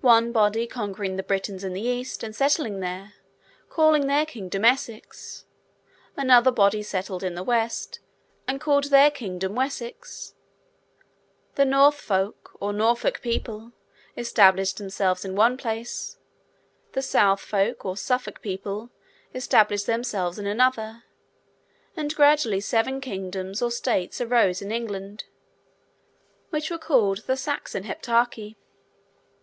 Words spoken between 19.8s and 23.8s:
themselves in another; and gradually seven kingdoms or